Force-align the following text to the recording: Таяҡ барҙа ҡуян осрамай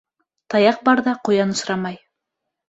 Таяҡ 0.53 0.79
барҙа 0.87 1.13
ҡуян 1.29 1.53
осрамай 1.57 2.01